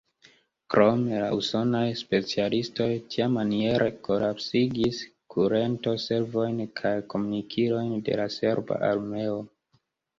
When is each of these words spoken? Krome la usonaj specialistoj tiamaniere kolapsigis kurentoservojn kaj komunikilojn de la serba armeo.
Krome 0.75 1.19
la 1.23 1.27
usonaj 1.39 1.81
specialistoj 1.99 2.89
tiamaniere 3.17 3.91
kolapsigis 4.09 5.05
kurentoservojn 5.37 6.67
kaj 6.83 6.99
komunikilojn 7.15 7.97
de 8.11 8.23
la 8.25 8.31
serba 8.43 8.85
armeo. 8.95 9.43